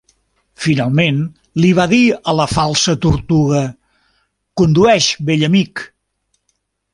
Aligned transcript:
Finalment, 0.61 1.17
li 1.65 1.73
va 1.79 1.85
dir 1.91 1.99
a 2.33 2.35
la 2.37 2.47
Falsa 2.53 2.95
Tortuga, 3.03 3.61
"Condueix, 4.63 5.11
vell 5.31 5.47
amic!" 5.51 5.85